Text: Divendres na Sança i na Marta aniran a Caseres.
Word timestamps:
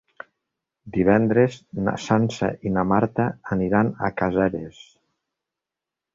Divendres 0.95 1.57
na 1.87 1.93
Sança 2.05 2.49
i 2.69 2.73
na 2.79 2.87
Marta 2.93 3.29
aniran 3.59 3.93
a 4.09 4.11
Caseres. 4.23 4.83